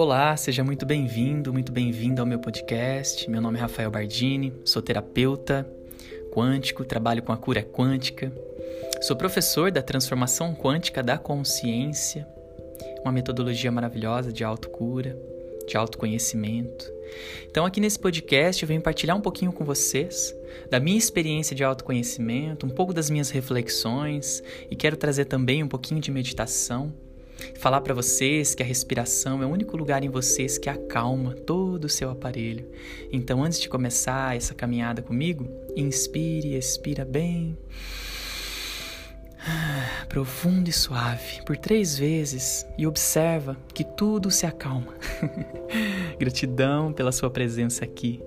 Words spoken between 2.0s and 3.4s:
ao meu podcast. Meu